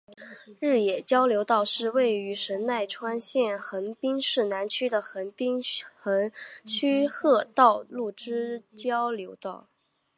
[0.59, 5.61] 日野交流道是位于神奈川县横滨市南区的横滨
[5.95, 6.31] 横
[6.65, 9.67] 须贺道路之交流道。